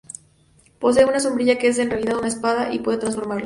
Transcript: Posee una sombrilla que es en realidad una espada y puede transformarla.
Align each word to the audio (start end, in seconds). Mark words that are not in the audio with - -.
Posee 0.79 1.05
una 1.05 1.19
sombrilla 1.19 1.59
que 1.59 1.67
es 1.67 1.77
en 1.77 1.91
realidad 1.91 2.17
una 2.17 2.27
espada 2.27 2.73
y 2.73 2.79
puede 2.79 2.97
transformarla. 2.97 3.39